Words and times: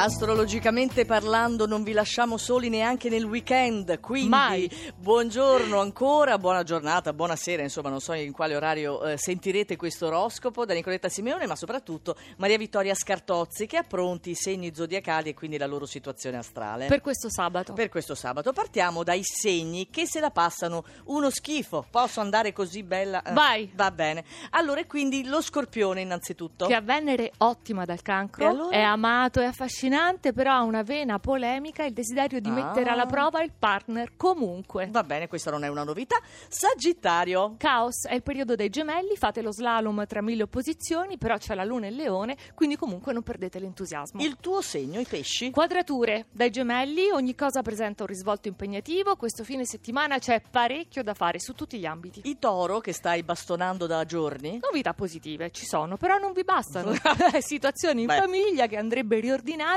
Astrologicamente 0.00 1.04
parlando 1.04 1.66
non 1.66 1.82
vi 1.82 1.90
lasciamo 1.90 2.36
soli 2.36 2.68
neanche 2.68 3.08
nel 3.08 3.24
weekend, 3.24 3.98
quindi 3.98 4.28
Mai. 4.28 4.70
buongiorno 4.96 5.80
ancora, 5.80 6.38
buona 6.38 6.62
giornata, 6.62 7.12
buonasera, 7.12 7.62
insomma 7.64 7.88
non 7.88 7.98
so 7.98 8.12
in 8.12 8.30
quale 8.30 8.54
orario 8.54 9.02
eh, 9.02 9.18
sentirete 9.18 9.74
questo 9.74 10.06
oroscopo 10.06 10.64
da 10.64 10.72
Nicoletta 10.72 11.08
Simeone, 11.08 11.48
ma 11.48 11.56
soprattutto 11.56 12.14
Maria 12.36 12.56
Vittoria 12.58 12.94
Scartozzi 12.94 13.66
che 13.66 13.76
ha 13.76 13.82
pronti 13.82 14.30
i 14.30 14.34
segni 14.36 14.72
zodiacali 14.72 15.30
e 15.30 15.34
quindi 15.34 15.58
la 15.58 15.66
loro 15.66 15.84
situazione 15.84 16.36
astrale. 16.36 16.86
per 16.86 17.00
questo 17.00 17.28
sabato. 17.28 17.72
Per 17.72 17.88
questo 17.88 18.14
sabato 18.14 18.52
partiamo 18.52 19.02
dai 19.02 19.24
segni 19.24 19.90
che 19.90 20.06
se 20.06 20.20
la 20.20 20.30
passano 20.30 20.84
uno 21.06 21.28
schifo. 21.28 21.84
Posso 21.90 22.20
andare 22.20 22.52
così 22.52 22.84
bella? 22.84 23.20
Eh, 23.22 23.32
Vai. 23.32 23.68
Va 23.74 23.90
bene. 23.90 24.22
Allora, 24.50 24.84
quindi 24.84 25.24
lo 25.24 25.42
scorpione 25.42 26.02
innanzitutto. 26.02 26.66
Che 26.66 26.74
a 26.74 26.80
Venere 26.80 27.32
ottima 27.38 27.84
dal 27.84 28.00
cancro, 28.00 28.46
allora? 28.46 28.76
è 28.76 28.80
amato 28.80 29.40
e 29.40 29.46
affascinante, 29.46 29.86
però 30.32 30.52
ha 30.52 30.62
una 30.62 30.82
vena 30.82 31.18
polemica 31.18 31.82
e 31.84 31.88
il 31.88 31.92
desiderio 31.92 32.40
di 32.40 32.48
Ah. 32.48 32.52
mettere 32.52 32.90
alla 32.90 33.06
prova 33.06 33.42
il 33.42 33.52
partner 33.58 34.16
comunque. 34.16 34.88
Va 34.90 35.02
bene, 35.02 35.26
questa 35.28 35.50
non 35.50 35.64
è 35.64 35.68
una 35.68 35.84
novità. 35.84 36.16
Sagittario. 36.48 37.54
Caos 37.56 38.06
è 38.06 38.14
il 38.14 38.22
periodo 38.22 38.54
dei 38.54 38.68
gemelli, 38.68 39.16
fate 39.16 39.40
lo 39.42 39.52
slalom 39.52 40.06
tra 40.06 40.20
mille 40.20 40.42
opposizioni, 40.42 41.16
però 41.18 41.36
c'è 41.38 41.54
la 41.54 41.64
luna 41.64 41.86
e 41.86 41.88
il 41.90 41.96
leone, 41.96 42.36
quindi 42.54 42.76
comunque 42.76 43.12
non 43.12 43.22
perdete 43.22 43.58
l'entusiasmo. 43.58 44.20
Il 44.22 44.36
tuo 44.40 44.60
segno, 44.60 45.00
i 45.00 45.04
pesci. 45.06 45.50
Quadrature 45.50 46.26
dai 46.30 46.50
gemelli, 46.50 47.10
ogni 47.10 47.34
cosa 47.34 47.62
presenta 47.62 48.02
un 48.02 48.08
risvolto 48.08 48.48
impegnativo, 48.48 49.16
questo 49.16 49.44
fine 49.44 49.64
settimana 49.64 50.18
c'è 50.18 50.42
parecchio 50.50 51.02
da 51.02 51.14
fare 51.14 51.38
su 51.40 51.54
tutti 51.54 51.78
gli 51.78 51.86
ambiti. 51.86 52.20
I 52.24 52.38
toro 52.38 52.80
che 52.80 52.92
stai 52.92 53.22
bastonando 53.22 53.86
da 53.86 54.04
giorni. 54.04 54.58
Novità 54.60 54.92
positive 54.94 55.50
ci 55.50 55.64
sono, 55.64 55.96
però 55.96 56.18
non 56.18 56.32
vi 56.32 56.44
bastano. 56.44 56.92
Situazioni 57.40 58.02
in 58.02 58.06
Beh. 58.08 58.16
famiglia 58.18 58.66
che 58.66 58.76
andrebbe 58.76 59.20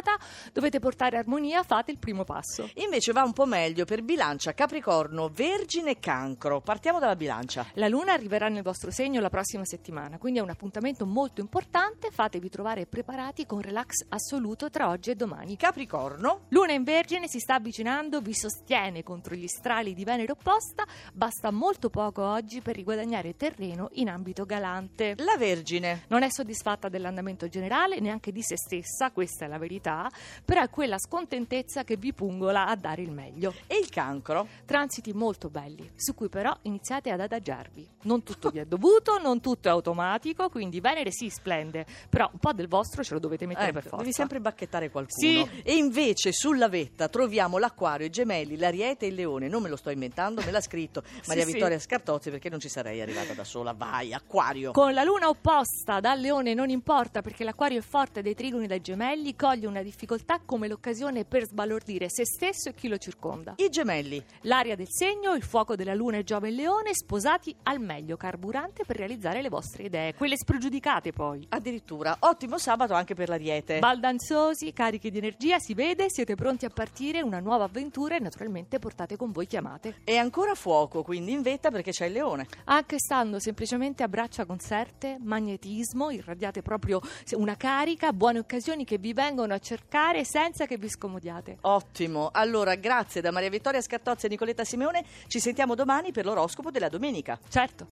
riordinata, 0.02 0.18
dovete 0.52 0.80
portare 0.80 1.18
armonia, 1.18 1.64
fate 1.64 1.91
il 1.91 1.98
primo 1.98 2.23
passo. 2.23 2.70
Invece 2.75 3.12
va 3.12 3.23
un 3.23 3.34
po' 3.34 3.45
meglio 3.45 3.86
per 3.86 4.03
bilancia, 4.03 4.53
capricorno, 4.53 5.30
vergine 5.30 5.92
e 5.92 6.00
cancro. 6.00 6.62
Partiamo 6.62 7.00
dalla 7.00 7.16
bilancia. 7.16 7.66
La 7.75 7.88
luna 7.88 8.14
arriverà 8.14 8.50
nel 8.50 8.64
vostro 8.64 8.92
segno 8.92 9.22
la 9.22 9.30
prossima 9.30 9.64
settimana, 9.64 10.17
quindi 10.17 10.40
è 10.40 10.42
un 10.42 10.50
appuntamento 10.50 11.06
molto 11.06 11.42
importante, 11.42 12.09
fatevi 12.12 12.50
trovare 12.50 12.86
preparati 12.86 13.45
con 13.45 13.62
relax 13.62 14.06
assoluto 14.09 14.70
tra 14.70 14.90
oggi 14.90 15.12
e 15.12 15.16
domani. 15.16 15.56
Capricorno. 15.56 16.45
Luna 16.50 16.73
in 16.73 16.84
Vergine 16.84 17.28
si 17.28 17.40
sta 17.40 17.56
avvicinando, 17.56 18.22
vi 18.22 18.34
sostiene 18.34 19.03
contro 19.03 19.36
gli 19.36 19.47
strali 19.47 19.94
di 19.94 20.03
Venere 20.03 20.31
opposta, 20.31 20.86
basta 21.14 21.52
molto 21.52 21.90
poco 21.90 22.23
oggi 22.23 22.62
per 22.62 22.75
riguadagnare 22.75 23.36
terreno 23.36 23.90
in 23.94 24.09
ambito 24.09 24.45
galante. 24.45 25.16
La 25.18 25.38
vergine. 25.38 26.06
Non 26.08 26.23
è 26.23 26.30
soddisfatta 26.30 26.90
dell'andamento 26.90 27.47
generale, 27.47 28.00
neanche 28.00 28.31
di 28.31 28.42
se 28.42 28.58
stessa, 28.58 29.12
questa 29.12 29.45
è 29.45 29.47
la 29.47 29.58
verità, 29.58 29.81
però 29.82 30.62
è 30.62 30.70
quella 30.70 30.98
scontentezza 30.98 31.84
che 31.84 31.98
vi 31.98 32.14
pungola 32.14 32.68
a 32.68 32.76
dare 32.76 33.02
il 33.02 33.12
meglio. 33.12 33.54
E 33.68 33.78
il 33.78 33.90
cancro. 33.90 34.48
Transiti 34.66 35.12
molto 35.14 35.50
belli, 35.50 35.90
su 35.96 36.14
cui 36.14 36.30
però 36.30 36.56
iniziate 36.64 37.10
ad 37.12 37.20
adagiarvi. 37.20 37.88
Non 38.04 38.24
tutto 38.24 38.50
vi 38.50 38.59
è 38.59 38.66
dovuto, 38.66 39.18
non 39.20 39.40
tutto 39.42 39.68
è 39.68 39.72
automatico, 39.72 40.50
quindi 40.50 40.80
Venere 40.80 41.12
si 41.12 41.30
splende, 41.30 41.86
però 42.09 42.30
un 42.32 42.40
po' 42.40 42.54
del 42.54 42.68
vostro 42.68 43.04
ce 43.04 43.14
lo 43.14 43.20
dovete 43.20 43.46
mettere 43.46 43.70
Eh, 43.70 43.74
per 43.74 43.84
forza. 43.84 43.98
devi 43.98 44.14
sempre 44.14 44.40
bacchettare 44.40 44.90
qualcuno. 44.90 45.09
Sì. 45.46 45.62
E 45.64 45.76
invece 45.76 46.32
sulla 46.32 46.68
vetta 46.70 47.08
troviamo 47.09 47.58
l'acquario, 47.58 48.06
i 48.06 48.09
gemelli, 48.09 48.58
l'ariete 48.58 49.06
e 49.06 49.09
il 49.09 49.16
leone. 49.16 49.48
Non 49.48 49.62
me 49.62 49.70
lo 49.70 49.76
sto 49.76 49.90
inventando, 49.90 50.42
me 50.44 50.52
l'ha 50.52 50.62
scritto 50.62 51.04
Maria 51.28 51.46
sì. 51.46 51.54
Vittoria 51.54 51.80
Scartozzi 51.80 52.30
perché 52.30 52.50
non 52.50 52.59
ci 52.59 52.70
sarei 52.70 53.02
arrivata 53.02 53.34
da 53.34 53.44
sola. 53.44 53.74
Vai, 53.74 54.14
acquario. 54.14 54.72
Con 54.72 54.94
la 54.94 55.04
luna 55.04 55.28
opposta 55.30 56.00
dal 56.00 56.20
leone 56.20 56.54
non 56.54 56.70
importa 56.70 57.22
perché 57.22 57.44
l'acquario 57.44 57.80
è 57.80 57.82
forte 57.82 58.22
dei 58.22 58.34
trigoni 58.36 58.68
dai 58.68 58.82
gemelli, 58.82 59.36
coglie 59.36 59.68
una 59.72 59.81
difficoltà 59.81 60.39
come 60.45 60.67
l'occasione 60.67 61.25
per 61.25 61.45
sbalordire 61.45 62.09
se 62.09 62.25
stesso 62.25 62.69
e 62.69 62.73
chi 62.73 62.88
lo 62.88 62.97
circonda. 62.97 63.53
I 63.58 63.69
gemelli. 63.69 64.23
L'aria 64.41 64.75
del 64.75 64.89
segno, 64.89 65.33
il 65.33 65.44
fuoco 65.44 65.75
della 65.75 65.94
luna 65.94 66.17
e 66.17 66.23
Giove 66.23 66.50
e 66.50 66.51
Leone 66.51 66.94
sposati 66.94 67.56
al 67.63 67.79
meglio, 67.79 68.18
carburante 68.18 68.84
per 68.85 68.97
realizzare 68.97 69.41
le 69.41 69.50
vostre 69.50 69.84
idee, 69.84 70.13
quelle 70.13 70.35
spregiudicate 70.38 71.12
poi. 71.12 71.46
Addirittura, 71.50 72.18
ottimo 72.19 72.57
sabato 72.57 72.94
anche 72.94 73.16
per 73.16 73.29
l'ariete. 73.29 73.79
Baldanzosi, 73.79 74.73
carichi 74.73 75.09
di 75.09 75.18
energia, 75.18 75.57
si 75.59 75.73
vede, 75.73 76.09
siete 76.09 76.35
pronti 76.35 76.66
a 76.66 76.69
partire, 76.69 77.22
una 77.22 77.40
nuova 77.40 77.63
avventura 77.63 78.17
e 78.17 78.19
naturalmente 78.19 78.78
portate 78.78 79.16
con 79.16 79.31
voi 79.31 79.47
chiamate. 79.47 80.01
E 80.03 80.17
ancora 80.17 80.53
fuoco, 80.53 81.01
quindi 81.01 81.31
in 81.31 81.41
vetta 81.41 81.72
perché 81.72 81.91
c'è 81.91 82.07
il 82.07 82.13
leone. 82.13 82.47
Anche 82.66 83.00
stando 83.00 83.40
semplicemente 83.40 84.03
a 84.03 84.09
braccia 84.09 84.46
concerte, 84.46 85.17
magnetismo, 85.22 86.09
irradiate 86.09 86.62
proprio 86.62 87.01
una 87.35 87.56
carica, 87.56 88.12
buone 88.12 88.40
occasioni 88.40 88.84
che 88.84 88.97
vi 88.97 89.13
vengono 89.13 89.53
a 89.53 89.59
cercare 89.61 90.25
senza 90.25 90.66
che 90.66 90.77
vi 90.77 90.89
scomodiate. 90.89 91.57
Ottimo. 91.61 92.29
Allora, 92.31 92.75
grazie 92.75 93.22
da 93.22 93.31
Maria 93.31 93.49
Vittoria 93.49 93.81
Scartozzi 93.81 94.25
e 94.25 94.29
Nicoletta 94.29 94.63
Simeone. 94.63 95.03
Ci 95.27 95.39
sentiamo 95.39 95.75
domani 95.75 96.11
per 96.11 96.25
l'oroscopo 96.25 96.72
della 96.72 96.89
domenica. 96.89 97.39
Certo. 97.47 97.88